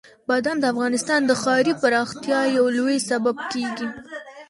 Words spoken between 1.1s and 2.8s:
د ښاري پراختیا یو